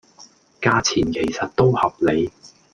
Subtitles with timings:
[0.59, 2.31] 價錢其實都合理